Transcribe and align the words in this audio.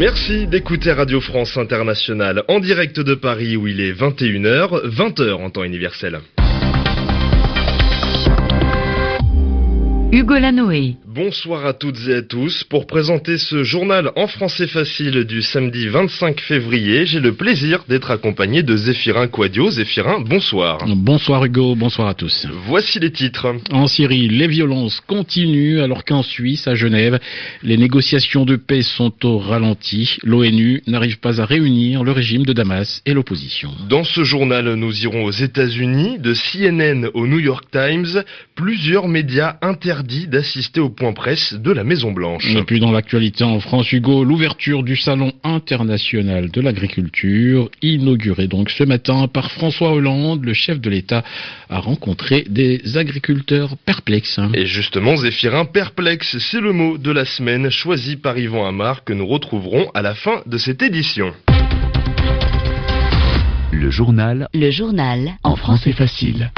Merci 0.00 0.46
d'écouter 0.46 0.92
Radio 0.92 1.20
France 1.20 1.58
Internationale 1.58 2.42
en 2.48 2.58
direct 2.58 2.98
de 3.00 3.14
Paris 3.14 3.58
où 3.58 3.66
il 3.66 3.82
est 3.82 3.92
21h, 3.92 4.88
20h 4.88 5.32
en 5.34 5.50
temps 5.50 5.62
universel. 5.62 6.20
Hugo 10.12 10.34
Lanoé. 10.34 10.96
Bonsoir 11.06 11.66
à 11.66 11.72
toutes 11.72 12.08
et 12.08 12.14
à 12.14 12.22
tous. 12.22 12.64
Pour 12.64 12.88
présenter 12.88 13.38
ce 13.38 13.62
journal 13.62 14.10
en 14.16 14.26
français 14.26 14.66
facile 14.66 15.22
du 15.22 15.40
samedi 15.40 15.86
25 15.86 16.40
février, 16.40 17.06
j'ai 17.06 17.20
le 17.20 17.32
plaisir 17.32 17.84
d'être 17.88 18.10
accompagné 18.10 18.64
de 18.64 18.76
Zéphirin 18.76 19.28
Quadio. 19.28 19.70
Zéphirin, 19.70 20.18
bonsoir. 20.18 20.78
Bonsoir 20.96 21.44
Hugo, 21.44 21.76
bonsoir 21.76 22.08
à 22.08 22.14
tous. 22.14 22.48
Voici 22.66 22.98
les 22.98 23.12
titres. 23.12 23.54
En 23.70 23.86
Syrie, 23.86 24.28
les 24.28 24.48
violences 24.48 25.00
continuent 25.00 25.80
alors 25.80 26.04
qu'en 26.04 26.24
Suisse, 26.24 26.66
à 26.66 26.74
Genève, 26.74 27.20
les 27.62 27.76
négociations 27.76 28.44
de 28.44 28.56
paix 28.56 28.82
sont 28.82 29.12
au 29.24 29.38
ralenti. 29.38 30.18
L'ONU 30.24 30.82
n'arrive 30.88 31.20
pas 31.20 31.40
à 31.40 31.44
réunir 31.44 32.02
le 32.02 32.10
régime 32.10 32.44
de 32.44 32.52
Damas 32.52 33.00
et 33.06 33.14
l'opposition. 33.14 33.70
Dans 33.88 34.04
ce 34.04 34.24
journal, 34.24 34.74
nous 34.74 35.04
irons 35.04 35.24
aux 35.24 35.30
États-Unis, 35.30 36.18
de 36.18 36.34
CNN 36.34 37.10
au 37.14 37.28
New 37.28 37.38
York 37.38 37.66
Times, 37.70 38.24
plusieurs 38.60 39.08
médias 39.08 39.56
interdits 39.62 40.26
d'assister 40.26 40.80
au 40.80 40.90
point 40.90 41.14
presse 41.14 41.54
de 41.54 41.72
la 41.72 41.82
Maison 41.82 42.12
Blanche. 42.12 42.54
Et 42.54 42.62
puis 42.62 42.78
dans 42.78 42.92
l'actualité 42.92 43.42
en 43.42 43.58
France, 43.58 43.90
Hugo, 43.90 44.22
l'ouverture 44.22 44.82
du 44.82 44.96
Salon 44.96 45.32
international 45.44 46.50
de 46.50 46.60
l'agriculture, 46.60 47.70
inauguré 47.80 48.48
donc 48.48 48.68
ce 48.68 48.84
matin 48.84 49.28
par 49.28 49.50
François 49.50 49.92
Hollande, 49.92 50.44
le 50.44 50.52
chef 50.52 50.78
de 50.78 50.90
l'État, 50.90 51.24
a 51.70 51.78
rencontré 51.78 52.44
des 52.50 52.98
agriculteurs 52.98 53.78
perplexes. 53.86 54.38
Et 54.52 54.66
justement, 54.66 55.16
Zéphirin, 55.16 55.64
perplexe, 55.64 56.36
c'est 56.38 56.60
le 56.60 56.74
mot 56.74 56.98
de 56.98 57.10
la 57.10 57.24
semaine 57.24 57.70
choisi 57.70 58.16
par 58.16 58.36
Yvan 58.36 58.66
Amar 58.66 59.04
que 59.04 59.14
nous 59.14 59.26
retrouverons 59.26 59.90
à 59.94 60.02
la 60.02 60.14
fin 60.14 60.42
de 60.44 60.58
cette 60.58 60.82
édition. 60.82 61.32
Le 63.72 63.90
journal. 63.90 64.48
Le 64.52 64.70
journal. 64.70 65.38
En 65.44 65.56
français 65.56 65.92
facile. 65.92 66.50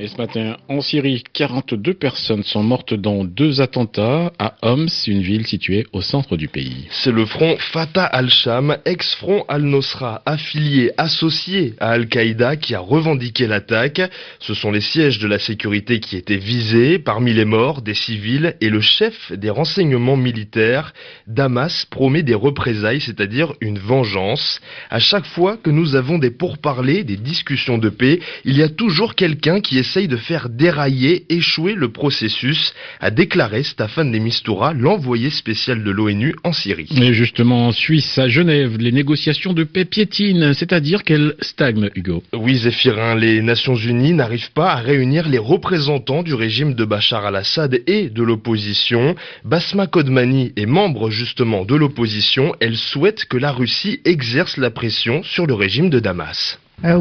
Et 0.00 0.06
ce 0.06 0.16
matin, 0.16 0.56
en 0.68 0.80
Syrie, 0.80 1.24
42 1.32 1.92
personnes 1.92 2.44
sont 2.44 2.62
mortes 2.62 2.94
dans 2.94 3.24
deux 3.24 3.60
attentats 3.60 4.32
à 4.38 4.54
Homs, 4.62 4.86
une 5.08 5.22
ville 5.22 5.44
située 5.44 5.86
au 5.92 6.02
centre 6.02 6.36
du 6.36 6.46
pays. 6.46 6.86
C'est 6.90 7.10
le 7.10 7.26
front 7.26 7.56
Fatah 7.58 8.04
al-Sham, 8.04 8.78
ex-front 8.84 9.44
al-Nosra, 9.48 10.22
affilié, 10.24 10.92
associé 10.98 11.74
à 11.80 11.90
Al-Qaïda, 11.90 12.54
qui 12.54 12.76
a 12.76 12.78
revendiqué 12.78 13.48
l'attaque. 13.48 14.00
Ce 14.38 14.54
sont 14.54 14.70
les 14.70 14.80
sièges 14.80 15.18
de 15.18 15.26
la 15.26 15.40
sécurité 15.40 15.98
qui 15.98 16.16
étaient 16.16 16.36
visés. 16.36 17.00
Parmi 17.00 17.32
les 17.32 17.44
morts, 17.44 17.82
des 17.82 17.94
civils 17.94 18.54
et 18.60 18.68
le 18.68 18.80
chef 18.80 19.32
des 19.32 19.50
renseignements 19.50 20.16
militaires. 20.16 20.94
Damas 21.26 21.86
promet 21.90 22.22
des 22.22 22.36
représailles, 22.36 23.00
c'est-à-dire 23.00 23.54
une 23.60 23.80
vengeance. 23.80 24.60
À 24.90 25.00
chaque 25.00 25.26
fois 25.26 25.56
que 25.56 25.70
nous 25.70 25.96
avons 25.96 26.18
des 26.18 26.30
pourparlers, 26.30 27.02
des 27.02 27.16
discussions 27.16 27.78
de 27.78 27.88
paix, 27.88 28.20
il 28.44 28.56
y 28.56 28.62
a 28.62 28.68
toujours 28.68 29.16
quelqu'un 29.16 29.60
qui 29.60 29.78
essaye 29.88 30.06
de 30.06 30.18
faire 30.18 30.50
dérailler, 30.50 31.24
échouer 31.30 31.74
le 31.74 31.88
processus, 31.88 32.74
a 33.00 33.10
déclaré 33.10 33.62
Staffan 33.62 34.04
de 34.04 34.18
Mistura, 34.18 34.74
l'envoyé 34.74 35.30
spécial 35.30 35.82
de 35.82 35.90
l'ONU 35.90 36.34
en 36.44 36.52
Syrie. 36.52 36.90
Et 37.00 37.14
justement, 37.14 37.68
en 37.68 37.72
Suisse, 37.72 38.18
à 38.18 38.28
Genève, 38.28 38.76
les 38.78 38.92
négociations 38.92 39.54
de 39.54 39.64
paix 39.64 39.86
piétinent, 39.86 40.52
c'est-à-dire 40.52 41.04
qu'elles 41.04 41.34
stagnent, 41.40 41.88
Hugo. 41.94 42.22
Oui, 42.34 42.56
Zéphirin, 42.56 43.14
les 43.14 43.40
Nations 43.40 43.76
Unies 43.76 44.12
n'arrivent 44.12 44.52
pas 44.52 44.72
à 44.72 44.76
réunir 44.76 45.26
les 45.26 45.38
représentants 45.38 46.22
du 46.22 46.34
régime 46.34 46.74
de 46.74 46.84
Bachar 46.84 47.24
al-Assad 47.24 47.80
et 47.86 48.10
de 48.10 48.22
l'opposition. 48.22 49.14
Basma 49.44 49.86
Kodmani 49.86 50.52
est 50.56 50.66
membre 50.66 51.08
justement 51.08 51.64
de 51.64 51.74
l'opposition. 51.74 52.54
Elle 52.60 52.76
souhaite 52.76 53.24
que 53.24 53.38
la 53.38 53.52
Russie 53.52 54.00
exerce 54.04 54.58
la 54.58 54.70
pression 54.70 55.22
sur 55.22 55.46
le 55.46 55.54
régime 55.54 55.88
de 55.88 55.98
Damas. 55.98 56.58
Uh, 56.84 56.96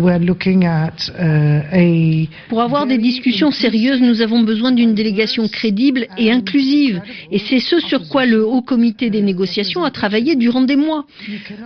uh, 1.75 2.27
Pour 2.49 2.61
avoir 2.61 2.88
des 2.88 2.97
discussions 2.97 3.51
sérieuses, 3.51 4.01
nous 4.01 4.23
avons 4.23 4.41
besoin 4.41 4.71
d'une 4.71 4.95
délégation 4.95 5.47
crédible 5.47 6.07
et 6.17 6.31
inclusive. 6.31 6.99
Et 7.31 7.38
c'est 7.38 7.59
ce 7.59 7.79
sur 7.79 8.09
quoi 8.09 8.25
le 8.25 8.43
Haut 8.43 8.63
Comité 8.63 9.11
des 9.11 9.21
négociations 9.21 9.83
a 9.83 9.91
travaillé 9.91 10.35
durant 10.35 10.61
des 10.61 10.75
mois. 10.75 11.05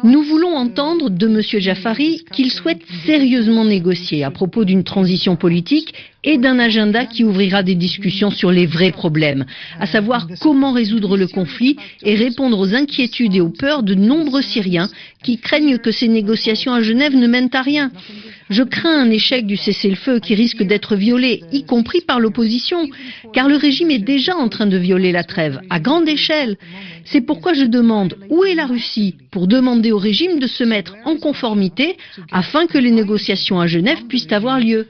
Nous 0.04 0.24
voulons 0.24 0.58
entendre 0.58 1.10
de 1.10 1.26
M. 1.26 1.42
Jafari 1.62 2.26
qu'il 2.34 2.52
souhaite 2.52 2.82
sérieusement 3.06 3.64
négocier 3.64 4.26
à 4.26 4.32
propos 4.32 4.66
d'une 4.66 4.84
transition 4.84 5.38
politique 5.38 5.94
et 6.24 6.38
d'un 6.38 6.60
agenda 6.60 7.06
qui 7.06 7.24
ouvrira 7.24 7.64
des 7.64 7.76
discussions 7.76 8.32
sur 8.32 8.52
les 8.52 8.66
vrais 8.66 8.92
problèmes, 8.92 9.46
à 9.80 9.88
savoir 9.88 10.28
comment 10.40 10.72
résoudre 10.72 11.18
le 11.18 11.28
conflit 11.28 11.78
et 12.04 12.16
répondre 12.16 12.60
aux 12.60 12.76
inquiétudes 12.76 13.36
et 13.36 13.42
aux 13.42 13.50
peurs 13.50 13.84
de 13.84 13.96
nombreux 13.96 14.42
Syriens 14.42 14.90
qui 15.24 15.38
craignent 15.38 15.78
que 15.78 15.92
ces 15.92 16.08
négociations 16.08 16.74
à 16.74 16.82
Genève 16.82 17.16
ne 17.16 17.28
mènent 17.28 17.50
à 17.54 17.62
rien. 17.62 17.92
Je 18.50 18.64
crains 18.64 19.02
un 19.02 19.10
échec 19.10 19.46
du 19.46 19.56
cessez-le-feu 19.56 20.20
qui 20.20 20.36
risque 20.36 20.64
d'être 20.64 20.96
violé, 20.96 21.44
y 21.52 21.64
compris 21.64 22.02
par 22.02 22.20
l'opposition, 22.20 22.88
car 23.34 23.48
le 23.48 23.56
régime 23.56 23.92
est 23.92 24.00
déjà 24.00 24.36
en 24.36 24.50
train 24.50 24.68
de 24.68 24.78
violer 24.78 25.12
la 25.12 25.24
trêve, 25.24 25.62
à 25.70 25.80
grande 25.80 26.08
échelle. 26.08 26.58
C'est 27.06 27.22
pourquoi 27.22 27.54
je 27.54 27.66
demande 27.66 28.18
où 28.30 28.44
est 28.44 28.56
la 28.56 28.66
Russie 28.66 29.16
pour 29.32 29.48
demander 29.48 29.92
au 29.92 29.98
régime 29.98 30.40
de 30.40 30.48
se 30.48 30.64
mettre 30.64 30.96
en 31.06 31.16
conformité 31.16 31.98
afin 32.32 32.68
que 32.68 32.78
les 32.78 32.92
négociations 32.92 33.60
à 33.60 33.68
Genève 33.68 34.06
puissent 34.08 34.32
avoir 34.32 34.60
lieu. 34.60 34.88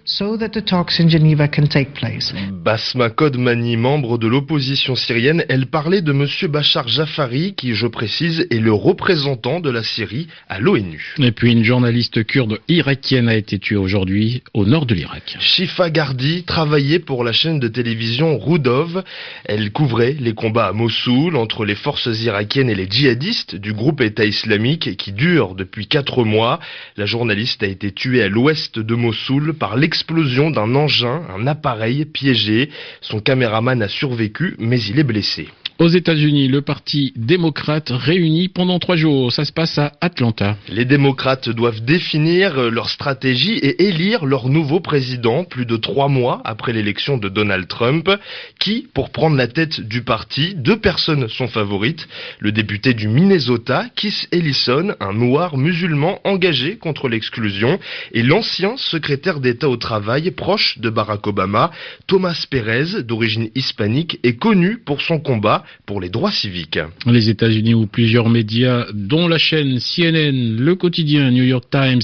Basma 2.64 3.10
Kodmani, 3.10 3.78
membre 3.78 4.18
de 4.18 4.28
l'opposition 4.28 4.96
syrienne, 4.96 5.46
elle 5.48 5.68
parlait 5.68 6.02
de 6.02 6.12
M. 6.12 6.28
Bachar 6.50 6.88
Jafari, 6.88 7.54
qui, 7.56 7.74
je 7.74 7.88
précise, 7.88 8.48
est 8.50 8.60
le 8.60 8.74
représentant 8.74 9.60
de 9.60 9.70
la 9.70 9.84
Syrie 9.84 10.28
à 10.50 10.60
l'ONU. 10.60 11.16
Et 11.20 11.32
puis 11.32 11.52
une 11.52 11.64
journaliste 11.64 12.24
kurde 12.26 12.60
irakienne 12.68 13.30
a 13.30 13.36
été 13.36 13.60
tuée 13.60 13.76
aujourd'hui 13.76 14.44
au 14.54 14.66
nord 14.66 14.86
de 14.86 14.96
l'Irak. 14.96 15.38
Shifa 15.40 15.90
Gardi 15.90 16.44
travaillait 16.44 17.00
pour 17.00 17.24
la 17.24 17.32
chaîne 17.32 17.60
de 17.60 17.68
télévision 17.68 18.38
Rudov. 18.38 19.04
Elle 19.46 19.72
couvrait 19.72 20.16
les 20.20 20.34
combats 20.34 20.68
à 20.68 20.74
Mossoul 20.74 21.36
entre 21.36 21.66
les 21.66 21.76
forces 21.76 22.01
irakiennes 22.06 22.70
et 22.70 22.76
les 22.76 22.88
djihadistes 22.90 23.56
du 23.56 23.74
groupe 23.74 24.02
État 24.02 24.26
islamique 24.26 24.98
qui 24.98 25.12
dure 25.12 25.56
depuis 25.56 25.88
quatre 25.88 26.24
mois. 26.24 26.60
La 26.98 27.06
journaliste 27.06 27.64
a 27.64 27.68
été 27.68 27.92
tuée 27.92 28.24
à 28.24 28.30
l'ouest 28.30 28.80
de 28.80 28.96
Mossoul 28.96 29.54
par 29.54 29.78
l'explosion 29.78 30.52
d'un 30.52 30.76
engin, 30.76 31.22
un 31.36 31.48
appareil 31.48 32.06
piégé. 32.06 32.70
Son 33.02 33.20
caméraman 33.20 33.82
a 33.82 33.88
survécu, 33.88 34.56
mais 34.60 34.82
il 34.82 35.00
est 35.00 35.04
blessé. 35.04 35.48
Aux 35.82 35.88
États-Unis, 35.88 36.48
le 36.48 36.62
Parti 36.62 37.12
démocrate 37.16 37.90
réuni 37.90 38.50
pendant 38.50 38.78
trois 38.78 38.96
jours. 38.96 39.32
Ça 39.32 39.46
se 39.46 39.52
passe 39.52 39.80
à 39.80 39.94
Atlanta. 40.00 40.56
Les 40.70 40.86
démocrates 40.86 41.50
doivent 41.50 41.84
définir 41.84 42.70
leur 42.70 42.88
stratégie 42.88 43.54
et 43.54 43.88
élire 43.88 44.26
leur 44.26 44.48
nouveau 44.48 44.80
président 44.80 45.44
plus 45.44 45.66
de 45.66 45.78
trois 45.78 46.08
mois 46.08 46.40
après 46.46 46.72
l'élection 46.72 47.18
de 47.18 47.30
Donald 47.30 47.68
Trump. 47.68 48.12
Qui, 48.60 48.90
pour 48.94 49.10
prendre 49.10 49.36
la 49.36 49.48
tête 49.48 49.82
du 49.82 50.04
parti, 50.04 50.54
deux 50.54 50.78
personnes 50.78 51.28
sont 51.28 51.48
favorites. 51.48 52.08
Le 52.38 52.52
député 52.52 52.94
du 52.94 53.08
Minnesota, 53.08 53.86
Keith 53.96 54.28
Ellison, 54.32 54.94
un 55.00 55.14
noir 55.14 55.58
musulman 55.58 56.20
engagé 56.26 56.78
contre 56.78 57.10
l'exclusion, 57.10 57.80
et 58.12 58.22
l'ancien 58.22 58.78
secrétaire 58.78 59.40
d'État 59.40 59.68
au 59.68 59.78
travail 59.78 60.30
proche 60.30 60.78
de 60.78 60.92
Barack 60.92 61.26
Obama, 61.26 61.72
Thomas 62.06 62.46
Perez, 62.52 63.02
d'origine 63.02 63.50
hispanique, 63.56 64.20
est 64.22 64.36
connu 64.36 64.78
pour 64.78 65.02
son 65.02 65.20
combat 65.20 65.64
pour 65.86 66.02
les 66.02 66.10
droits 66.10 66.32
civiques. 66.32 66.80
Les 67.06 67.30
États-Unis 67.30 67.74
où 67.74 67.88
plusieurs 67.88 68.30
médias, 68.30 68.86
dont 68.94 69.28
la 69.28 69.38
chaîne 69.38 69.80
CNN, 69.80 70.58
le 70.58 70.76
quotidien 70.76 71.32
New 71.32 71.44
York 71.44 71.66
Times, 71.70 72.02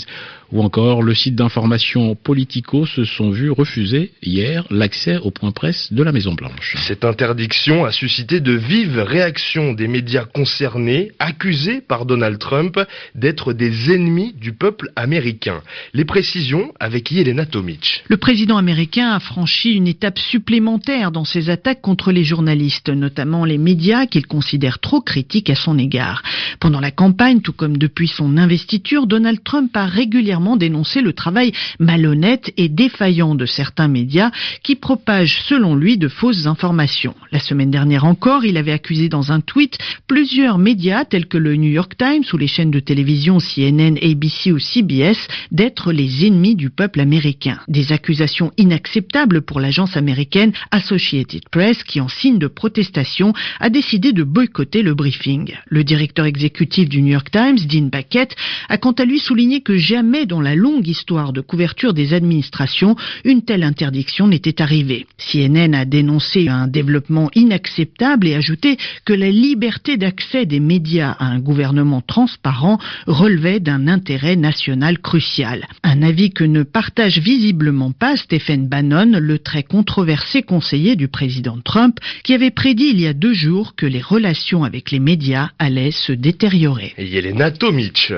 ou 0.51 0.61
encore 0.61 1.03
le 1.03 1.13
site 1.13 1.35
d'information 1.35 2.15
Politico 2.15 2.85
se 2.85 3.03
sont 3.03 3.31
vus 3.31 3.51
refuser 3.51 4.11
hier 4.23 4.65
l'accès 4.69 5.17
au 5.17 5.31
point 5.31 5.51
presse 5.51 5.91
de 5.91 6.03
la 6.03 6.11
Maison 6.11 6.33
Blanche. 6.33 6.75
Cette 6.87 7.03
interdiction 7.03 7.85
a 7.85 7.91
suscité 7.91 8.39
de 8.39 8.53
vives 8.53 8.99
réactions 8.99 9.73
des 9.73 9.87
médias 9.87 10.25
concernés, 10.25 11.11
accusés 11.19 11.81
par 11.81 12.05
Donald 12.05 12.39
Trump 12.39 12.79
d'être 13.15 13.53
des 13.53 13.91
ennemis 13.91 14.33
du 14.33 14.53
peuple 14.53 14.91
américain. 14.95 15.61
Les 15.93 16.05
précisions 16.05 16.73
avec 16.79 17.11
Yelena 17.11 17.45
Tomic. 17.45 18.03
Le 18.07 18.17
président 18.17 18.57
américain 18.57 19.11
a 19.11 19.19
franchi 19.19 19.73
une 19.73 19.87
étape 19.87 20.19
supplémentaire 20.19 21.11
dans 21.11 21.25
ses 21.25 21.49
attaques 21.49 21.81
contre 21.81 22.11
les 22.11 22.23
journalistes, 22.23 22.89
notamment 22.89 23.45
les 23.45 23.57
médias 23.57 24.05
qu'il 24.05 24.27
considère 24.27 24.79
trop 24.79 25.01
critiques 25.01 25.49
à 25.49 25.55
son 25.55 25.77
égard. 25.77 26.23
Pendant 26.59 26.79
la 26.79 26.91
campagne, 26.91 27.41
tout 27.41 27.53
comme 27.53 27.77
depuis 27.77 28.07
son 28.07 28.37
investiture, 28.37 29.07
Donald 29.07 29.43
Trump 29.43 29.75
a 29.75 29.85
régulièrement 29.85 30.36
clairement 30.37 30.55
dénoncé 30.55 31.01
le 31.01 31.13
travail 31.13 31.51
malhonnête 31.79 32.53
et 32.57 32.69
défaillant 32.69 33.33
de 33.33 33.47
certains 33.47 33.87
médias 33.87 34.29
qui 34.61 34.75
propagent 34.75 35.41
selon 35.47 35.73
lui 35.73 35.97
de 35.97 36.07
fausses 36.07 36.45
informations. 36.45 37.15
La 37.31 37.39
semaine 37.39 37.71
dernière 37.71 38.05
encore, 38.05 38.45
il 38.45 38.55
avait 38.55 38.71
accusé 38.71 39.09
dans 39.09 39.31
un 39.31 39.41
tweet 39.41 39.79
plusieurs 40.05 40.59
médias 40.59 41.05
tels 41.05 41.25
que 41.25 41.39
le 41.39 41.55
New 41.55 41.71
York 41.71 41.93
Times 41.97 42.23
ou 42.31 42.37
les 42.37 42.45
chaînes 42.45 42.69
de 42.69 42.79
télévision 42.79 43.39
CNN, 43.39 43.97
ABC 43.99 44.51
ou 44.51 44.59
CBS 44.59 45.17
d'être 45.49 45.91
les 45.91 46.27
ennemis 46.27 46.55
du 46.55 46.69
peuple 46.69 46.99
américain. 46.99 47.57
Des 47.67 47.91
accusations 47.91 48.51
inacceptables 48.57 49.41
pour 49.41 49.59
l'agence 49.59 49.97
américaine 49.97 50.51
Associated 50.69 51.49
Press 51.49 51.83
qui, 51.83 51.99
en 51.99 52.09
signe 52.09 52.37
de 52.37 52.45
protestation, 52.45 53.33
a 53.59 53.71
décidé 53.71 54.13
de 54.13 54.21
boycotter 54.21 54.83
le 54.83 54.93
briefing. 54.93 55.55
Le 55.65 55.83
directeur 55.83 56.27
exécutif 56.27 56.89
du 56.89 57.01
New 57.01 57.13
York 57.13 57.31
Times, 57.31 57.57
Dean 57.67 57.89
Baquet, 57.91 58.29
a 58.69 58.77
quant 58.77 58.91
à 58.91 59.03
lui 59.03 59.17
souligné 59.17 59.61
que 59.61 59.77
jamais 59.77 60.26
dans 60.27 60.41
la 60.41 60.55
longue 60.55 60.87
histoire 60.87 61.33
de 61.33 61.41
couverture 61.41 61.93
des 61.93 62.13
administrations, 62.13 62.95
une 63.23 63.43
telle 63.43 63.63
interdiction 63.63 64.27
n'était 64.27 64.61
arrivée. 64.61 65.07
CNN 65.17 65.73
a 65.73 65.85
dénoncé 65.85 66.47
un 66.49 66.67
développement 66.67 67.31
inacceptable 67.33 68.27
et 68.27 68.35
ajouté 68.35 68.77
que 69.05 69.13
la 69.13 69.31
liberté 69.31 69.97
d'accès 69.97 70.45
des 70.45 70.59
médias 70.59 71.11
à 71.11 71.25
un 71.25 71.39
gouvernement 71.39 72.01
transparent 72.01 72.77
relevait 73.07 73.59
d'un 73.59 73.87
intérêt 73.87 74.35
national 74.35 74.99
crucial. 74.99 75.65
Un 75.83 76.03
avis 76.03 76.31
que 76.31 76.43
ne 76.43 76.63
partage 76.63 77.19
visiblement 77.19 77.91
pas 77.91 78.17
Stephen 78.17 78.67
Bannon, 78.67 79.19
le 79.19 79.39
très 79.39 79.63
controversé 79.63 80.43
conseiller 80.43 80.95
du 80.95 81.07
président 81.07 81.57
Trump, 81.63 81.99
qui 82.23 82.33
avait 82.33 82.51
prédit 82.51 82.89
il 82.91 82.99
y 82.99 83.07
a 83.07 83.13
deux 83.13 83.33
jours 83.33 83.75
que 83.75 83.85
les 83.85 84.01
relations 84.01 84.63
avec 84.63 84.91
les 84.91 84.99
médias 84.99 85.49
allaient 85.59 85.91
se 85.91 86.11
détériorer. 86.11 86.93
Yelena 86.97 87.51
Tomic. 87.51 88.13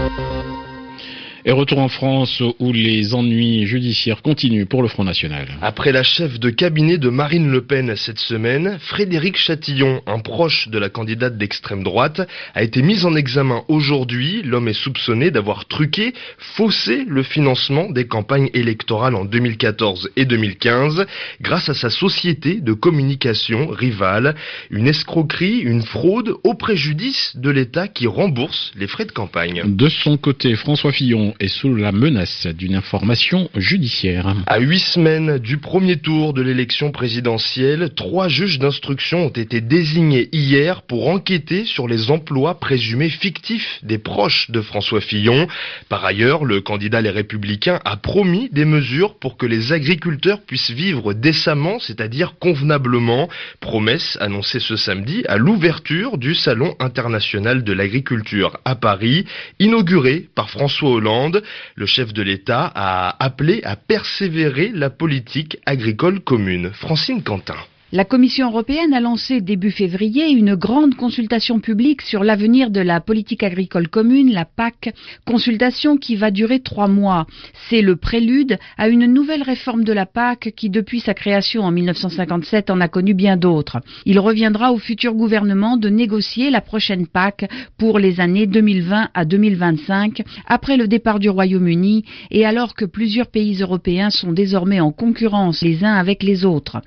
thank 0.00 0.18
you 0.18 0.39
Et 1.46 1.52
retour 1.52 1.78
en 1.78 1.88
France 1.88 2.42
où 2.58 2.70
les 2.70 3.14
ennuis 3.14 3.64
judiciaires 3.64 4.20
continuent 4.20 4.66
pour 4.66 4.82
le 4.82 4.88
Front 4.88 5.04
National. 5.04 5.48
Après 5.62 5.90
la 5.90 6.02
chef 6.02 6.38
de 6.38 6.50
cabinet 6.50 6.98
de 6.98 7.08
Marine 7.08 7.50
Le 7.50 7.62
Pen 7.62 7.94
cette 7.96 8.18
semaine, 8.18 8.76
Frédéric 8.80 9.38
Chatillon, 9.38 10.02
un 10.06 10.18
proche 10.18 10.68
de 10.68 10.78
la 10.78 10.90
candidate 10.90 11.38
d'extrême 11.38 11.82
droite, 11.82 12.20
a 12.54 12.62
été 12.62 12.82
mis 12.82 13.06
en 13.06 13.16
examen 13.16 13.62
aujourd'hui. 13.68 14.42
L'homme 14.42 14.68
est 14.68 14.74
soupçonné 14.74 15.30
d'avoir 15.30 15.64
truqué, 15.64 16.12
faussé 16.36 17.04
le 17.08 17.22
financement 17.22 17.90
des 17.90 18.06
campagnes 18.06 18.50
électorales 18.52 19.14
en 19.14 19.24
2014 19.24 20.10
et 20.16 20.26
2015 20.26 21.06
grâce 21.40 21.70
à 21.70 21.74
sa 21.74 21.88
société 21.88 22.60
de 22.60 22.74
communication 22.74 23.68
rivale. 23.68 24.34
Une 24.68 24.88
escroquerie, 24.88 25.60
une 25.60 25.82
fraude 25.82 26.34
au 26.44 26.52
préjudice 26.52 27.32
de 27.36 27.48
l'État 27.48 27.88
qui 27.88 28.06
rembourse 28.06 28.72
les 28.76 28.86
frais 28.86 29.06
de 29.06 29.12
campagne. 29.12 29.62
De 29.64 29.88
son 29.88 30.18
côté, 30.18 30.54
François 30.54 30.92
Fillon 30.92 31.29
est 31.38 31.48
sous 31.48 31.74
la 31.74 31.92
menace 31.92 32.46
d'une 32.46 32.74
information 32.74 33.48
judiciaire. 33.56 34.34
À 34.46 34.58
huit 34.58 34.80
semaines 34.80 35.38
du 35.38 35.58
premier 35.58 35.98
tour 35.98 36.32
de 36.32 36.42
l'élection 36.42 36.90
présidentielle, 36.90 37.90
trois 37.94 38.28
juges 38.28 38.58
d'instruction 38.58 39.26
ont 39.26 39.28
été 39.28 39.60
désignés 39.60 40.28
hier 40.32 40.82
pour 40.82 41.08
enquêter 41.08 41.64
sur 41.64 41.86
les 41.86 42.10
emplois 42.10 42.58
présumés 42.58 43.08
fictifs 43.08 43.78
des 43.82 43.98
proches 43.98 44.50
de 44.50 44.60
François 44.60 45.00
Fillon. 45.00 45.46
Par 45.88 46.04
ailleurs, 46.04 46.44
le 46.44 46.60
candidat 46.60 47.00
Les 47.00 47.10
Républicains 47.10 47.80
a 47.84 47.96
promis 47.96 48.48
des 48.52 48.64
mesures 48.64 49.18
pour 49.18 49.36
que 49.36 49.46
les 49.46 49.72
agriculteurs 49.72 50.40
puissent 50.42 50.70
vivre 50.70 51.12
décemment, 51.12 51.78
c'est-à-dire 51.78 52.34
convenablement. 52.40 53.28
Promesse 53.60 54.16
annoncée 54.20 54.60
ce 54.60 54.76
samedi 54.76 55.22
à 55.28 55.36
l'ouverture 55.36 56.18
du 56.18 56.34
Salon 56.34 56.74
international 56.80 57.64
de 57.64 57.72
l'agriculture 57.72 58.58
à 58.64 58.74
Paris, 58.74 59.24
inauguré 59.58 60.28
par 60.34 60.50
François 60.50 60.90
Hollande 60.90 61.19
le 61.74 61.86
chef 61.86 62.12
de 62.12 62.22
l'État 62.22 62.70
a 62.74 63.22
appelé 63.22 63.60
à 63.64 63.76
persévérer 63.76 64.70
la 64.72 64.90
politique 64.90 65.58
agricole 65.66 66.20
commune. 66.20 66.70
Francine 66.72 67.22
Quentin. 67.22 67.56
La 67.92 68.04
Commission 68.04 68.46
européenne 68.50 68.94
a 68.94 69.00
lancé 69.00 69.40
début 69.40 69.72
février 69.72 70.30
une 70.30 70.54
grande 70.54 70.94
consultation 70.94 71.58
publique 71.58 72.02
sur 72.02 72.22
l'avenir 72.22 72.70
de 72.70 72.78
la 72.78 73.00
politique 73.00 73.42
agricole 73.42 73.88
commune, 73.88 74.32
la 74.32 74.44
PAC, 74.44 74.94
consultation 75.26 75.96
qui 75.96 76.14
va 76.14 76.30
durer 76.30 76.60
trois 76.60 76.86
mois. 76.86 77.26
C'est 77.68 77.82
le 77.82 77.96
prélude 77.96 78.60
à 78.78 78.88
une 78.88 79.06
nouvelle 79.06 79.42
réforme 79.42 79.82
de 79.82 79.92
la 79.92 80.06
PAC 80.06 80.52
qui, 80.54 80.70
depuis 80.70 81.00
sa 81.00 81.14
création 81.14 81.62
en 81.62 81.72
1957, 81.72 82.70
en 82.70 82.80
a 82.80 82.86
connu 82.86 83.12
bien 83.12 83.36
d'autres. 83.36 83.80
Il 84.06 84.20
reviendra 84.20 84.70
au 84.72 84.78
futur 84.78 85.14
gouvernement 85.14 85.76
de 85.76 85.88
négocier 85.88 86.50
la 86.50 86.60
prochaine 86.60 87.08
PAC 87.08 87.50
pour 87.76 87.98
les 87.98 88.20
années 88.20 88.46
2020 88.46 89.08
à 89.12 89.24
2025, 89.24 90.22
après 90.46 90.76
le 90.76 90.86
départ 90.86 91.18
du 91.18 91.28
Royaume-Uni 91.28 92.04
et 92.30 92.46
alors 92.46 92.76
que 92.76 92.84
plusieurs 92.84 93.26
pays 93.26 93.60
européens 93.60 94.10
sont 94.10 94.30
désormais 94.30 94.78
en 94.78 94.92
concurrence 94.92 95.62
les 95.62 95.82
uns 95.82 95.94
avec 95.94 96.22
les 96.22 96.44
autres. 96.44 96.80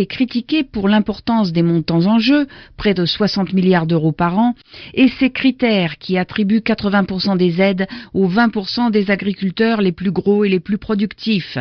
Est 0.00 0.06
critiqué 0.06 0.62
pour 0.62 0.88
l'importance 0.88 1.52
des 1.52 1.62
montants 1.62 2.06
en 2.06 2.18
jeu, 2.18 2.46
près 2.76 2.94
de 2.94 3.04
60 3.04 3.52
milliards 3.52 3.86
d'euros 3.86 4.12
par 4.12 4.38
an, 4.38 4.54
et 4.94 5.08
ses 5.08 5.30
critères 5.30 5.98
qui 5.98 6.18
attribuent 6.18 6.60
80% 6.60 7.36
des 7.36 7.60
aides 7.60 7.86
aux 8.14 8.28
20% 8.28 8.90
des 8.90 9.10
agriculteurs 9.10 9.80
les 9.80 9.92
plus 9.92 10.10
gros 10.10 10.44
et 10.44 10.48
les 10.48 10.60
plus 10.60 10.78
productifs. 10.78 11.58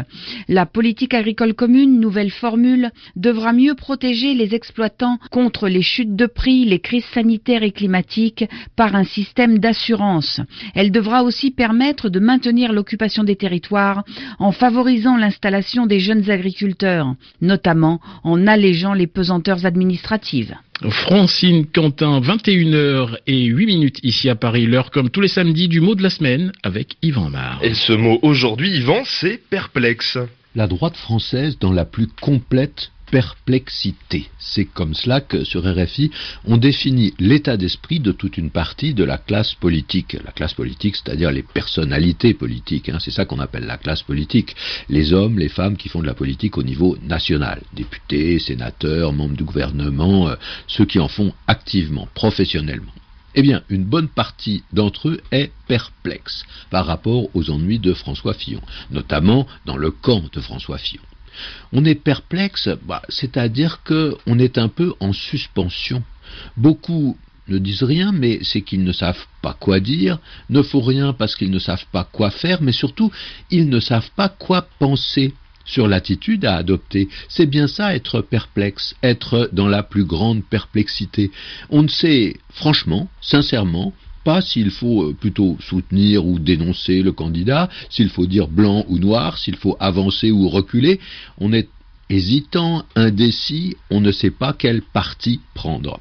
La 0.48 0.66
politique 0.66 1.14
agricole 1.14 1.54
commune, 1.54 2.00
nouvelle 2.00 2.32
formule, 2.32 2.92
devra 3.16 3.54
mieux 3.54 3.76
protéger 3.76 4.34
les 4.34 4.56
exploitants 4.56 5.18
contre 5.32 5.68
les 5.68 5.82
chutes 5.82 6.16
de 6.16 6.26
prix, 6.26 6.66
les 6.66 6.80
crises 6.80 7.06
sanitaires 7.14 7.64
et 7.64 7.72
climatiques 7.72 8.46
par 8.76 8.96
un 8.96 9.04
système 9.04 9.60
d'assurance. 9.60 10.42
Elle 10.76 10.92
devra 10.92 11.24
aussi 11.24 11.52
permettre 11.52 12.10
de 12.10 12.20
maintenir 12.20 12.74
l'occupation 12.74 13.24
des 13.24 13.36
territoires 13.36 14.04
en 14.40 14.52
favorisant 14.52 15.18
l'installation 15.18 15.86
des 15.86 16.00
jeunes 16.00 16.30
agriculteurs, 16.30 17.16
notamment 17.42 18.00
en 18.28 18.46
allégeant 18.46 18.94
les 18.94 19.08
pesanteurs 19.08 19.66
administratives. 19.66 20.56
Francine 20.90 21.66
Quentin, 21.66 22.20
21h 22.20 23.18
et 23.26 23.46
8 23.46 23.66
minutes 23.66 24.00
ici 24.04 24.30
à 24.30 24.36
Paris, 24.36 24.66
l'heure 24.66 24.92
comme 24.92 25.10
tous 25.10 25.22
les 25.22 25.30
samedis 25.30 25.70
du 25.70 25.80
mot 25.80 25.96
de 25.96 26.04
la 26.04 26.10
semaine 26.10 26.52
avec 26.62 26.98
Yvan 27.02 27.30
Mar. 27.30 27.60
Et 27.64 27.74
ce 27.74 27.94
mot 27.94 28.20
aujourd'hui, 28.22 28.70
Yvan, 28.78 29.04
c'est 29.06 29.40
perplexe. 29.50 30.18
La 30.56 30.68
droite 30.68 30.98
française 30.98 31.58
dans 31.60 31.72
la 31.72 31.86
plus 31.86 32.08
complète 32.08 32.92
perplexité. 33.12 34.30
C'est 34.40 34.66
comme 34.66 34.94
cela 34.94 35.22
que 35.22 35.44
sur 35.44 35.64
RFI, 35.64 36.12
on 36.46 36.58
définit 36.58 37.14
l'état 37.20 37.58
d'esprit 37.58 38.00
de 38.00 38.12
toute 38.12 38.38
une 38.38 38.50
partie 38.50 38.94
de 38.94 39.04
la 39.04 39.18
classe 39.18 39.54
politique. 39.54 40.18
La 40.26 40.32
classe 40.32 40.54
politique, 40.54 40.96
c'est-à-dire 40.96 41.32
les 41.32 41.44
personnalités 41.44 42.34
politiques. 42.34 42.90
Hein. 42.90 43.00
c'est 43.00 43.12
ça 43.12 43.26
qu'on 43.26 43.40
appelle 43.40 43.66
la 43.66 43.78
classe 43.78 44.04
politique. 44.04 44.56
Les 44.90 45.14
hommes, 45.14 45.40
les 45.40 45.50
femmes 45.50 45.78
qui 45.78 45.90
font 45.90 46.02
de 46.02 46.08
la 46.08 46.14
politique 46.14 46.58
au 46.58 46.64
niveau 46.64 46.98
national. 47.04 47.62
Députés, 47.74 48.40
sénateurs, 48.40 49.14
membres 49.14 49.36
du 49.36 49.44
gouvernement, 49.44 50.30
euh, 50.30 50.36
ceux 50.68 50.86
qui 50.86 51.00
en 51.00 51.08
font 51.08 51.34
activement, 51.48 52.08
professionnellement. 52.14 52.94
Eh 53.36 53.42
bien, 53.42 53.62
une 53.70 53.84
bonne 53.84 54.08
partie 54.08 54.64
d'entre 54.74 55.10
eux 55.10 55.22
est 55.32 55.52
perplexe 55.68 56.44
par 56.72 56.86
rapport 56.88 57.30
aux 57.36 57.50
ennuis 57.52 57.80
de 57.80 57.94
François 57.94 58.34
Fillon, 58.34 58.62
notamment 58.90 59.46
dans 59.66 59.78
le 59.78 59.92
camp 59.92 60.24
de 60.34 60.42
François 60.42 60.80
Fillon. 60.80 61.04
On 61.74 61.86
est 61.86 61.96
perplexe, 61.96 62.70
bah, 62.86 63.02
c'est-à-dire 63.10 63.82
qu'on 63.84 64.40
est 64.40 64.58
un 64.58 64.68
peu 64.68 64.94
en 65.00 65.14
suspension. 65.14 66.04
Beaucoup 66.56 67.18
ne 67.48 67.58
disent 67.58 67.84
rien, 67.84 68.12
mais 68.12 68.40
c'est 68.42 68.62
qu'ils 68.62 68.84
ne 68.84 68.92
savent 68.92 69.26
pas 69.42 69.54
quoi 69.54 69.80
dire, 69.80 70.20
ne 70.50 70.62
font 70.62 70.82
rien 70.82 71.14
parce 71.14 71.36
qu'ils 71.36 71.52
ne 71.52 71.60
savent 71.60 71.86
pas 71.92 72.04
quoi 72.04 72.30
faire, 72.30 72.62
mais 72.62 72.72
surtout, 72.72 73.12
ils 73.52 73.70
ne 73.70 73.80
savent 73.80 74.12
pas 74.16 74.30
quoi 74.30 74.68
penser 74.80 75.34
sur 75.68 75.88
l'attitude 75.88 76.46
à 76.46 76.56
adopter. 76.56 77.10
C'est 77.28 77.46
bien 77.46 77.68
ça 77.68 77.96
être 77.96 78.22
perplexe, 78.22 78.96
être 79.04 79.50
dans 79.52 79.68
la 79.68 79.84
plus 79.84 80.06
grande 80.06 80.44
perplexité. 80.44 81.32
On 81.70 81.84
ne 81.84 81.88
sait 81.90 82.38
franchement, 82.50 83.10
sincèrement, 83.22 83.94
s'il 84.42 84.72
faut 84.72 85.04
euh, 85.04 85.14
plutôt 85.14 85.58
soutenir 85.60 86.26
ou 86.26 86.40
dénoncer 86.40 87.02
le 87.02 87.12
candidat, 87.12 87.70
s'il 87.90 88.10
faut 88.10 88.26
dire 88.26 88.48
blanc 88.48 88.86
ou 88.88 89.00
noir, 89.00 89.38
s'il 89.38 89.56
faut 89.56 89.78
avancer 89.80 90.32
ou 90.32 90.50
reculer. 90.50 91.00
On 91.38 91.54
est 91.54 91.70
hésitant, 92.10 92.86
indécis, 92.96 93.76
on 93.90 94.02
ne 94.02 94.12
sait 94.12 94.32
pas 94.32 94.54
quel 94.54 94.82
parti 94.82 95.40
prendre. 95.54 96.00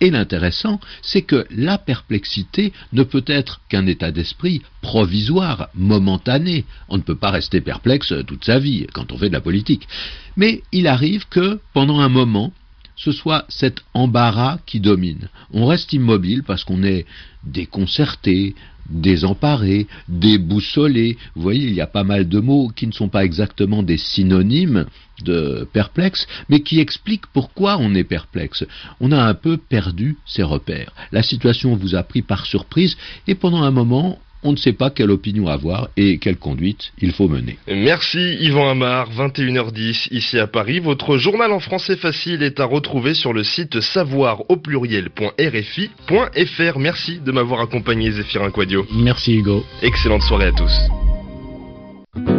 Et 0.00 0.10
l'intéressant, 0.10 0.78
c'est 1.00 1.22
que 1.22 1.46
la 1.50 1.78
perplexité 1.78 2.72
ne 2.92 3.02
peut 3.02 3.24
être 3.26 3.60
qu'un 3.68 3.86
état 3.86 4.12
d'esprit 4.12 4.60
provisoire, 4.82 5.68
momentané. 5.74 6.66
On 6.88 6.98
ne 6.98 7.02
peut 7.02 7.16
pas 7.16 7.30
rester 7.30 7.62
perplexe 7.62 8.12
toute 8.26 8.44
sa 8.44 8.58
vie 8.58 8.86
quand 8.92 9.10
on 9.12 9.16
fait 9.16 9.28
de 9.28 9.34
la 9.34 9.40
politique. 9.40 9.88
Mais 10.36 10.62
il 10.70 10.86
arrive 10.86 11.26
que, 11.28 11.60
pendant 11.72 12.00
un 12.00 12.10
moment, 12.10 12.52
ce 12.96 13.12
soit 13.12 13.44
cet 13.48 13.80
embarras 13.94 14.58
qui 14.66 14.80
domine. 14.80 15.28
On 15.52 15.66
reste 15.66 15.92
immobile 15.92 16.42
parce 16.42 16.64
qu'on 16.64 16.82
est 16.82 17.06
déconcerté, 17.44 18.54
désemparé, 18.88 19.86
déboussolé. 20.08 21.18
Vous 21.34 21.42
voyez, 21.42 21.66
il 21.66 21.74
y 21.74 21.80
a 21.80 21.86
pas 21.86 22.04
mal 22.04 22.28
de 22.28 22.40
mots 22.40 22.68
qui 22.74 22.86
ne 22.86 22.92
sont 22.92 23.08
pas 23.08 23.24
exactement 23.24 23.82
des 23.82 23.98
synonymes 23.98 24.86
de 25.22 25.68
perplexe, 25.72 26.26
mais 26.48 26.60
qui 26.60 26.80
expliquent 26.80 27.26
pourquoi 27.32 27.78
on 27.78 27.94
est 27.94 28.04
perplexe. 28.04 28.64
On 29.00 29.12
a 29.12 29.22
un 29.22 29.34
peu 29.34 29.56
perdu 29.56 30.16
ses 30.26 30.42
repères. 30.42 30.92
La 31.12 31.22
situation 31.22 31.74
vous 31.76 31.94
a 31.94 32.02
pris 32.02 32.22
par 32.22 32.46
surprise 32.46 32.96
et 33.26 33.34
pendant 33.34 33.62
un 33.62 33.70
moment, 33.70 34.18
on 34.46 34.52
ne 34.52 34.56
sait 34.56 34.72
pas 34.72 34.90
quelle 34.90 35.10
opinion 35.10 35.48
avoir 35.48 35.88
et 35.96 36.18
quelle 36.18 36.36
conduite 36.36 36.92
il 37.00 37.12
faut 37.12 37.28
mener. 37.28 37.58
Merci 37.66 38.36
Yvan 38.40 38.70
Amar, 38.70 39.10
21h10 39.12 40.08
ici 40.10 40.38
à 40.38 40.46
Paris. 40.46 40.78
Votre 40.78 41.18
journal 41.18 41.52
en 41.52 41.60
français 41.60 41.96
facile 41.96 42.42
est 42.42 42.60
à 42.60 42.64
retrouver 42.64 43.14
sur 43.14 43.32
le 43.32 43.42
site 43.42 43.80
savoir 43.80 44.48
au 44.48 44.56
pluriel.rfi.fr. 44.56 46.78
Merci 46.78 47.20
de 47.20 47.32
m'avoir 47.32 47.60
accompagné 47.60 48.12
Zéphirin 48.12 48.50
Quadio. 48.50 48.86
Merci 48.92 49.36
Hugo. 49.36 49.64
Excellente 49.82 50.22
soirée 50.22 50.46
à 50.46 50.52
tous. 50.52 52.36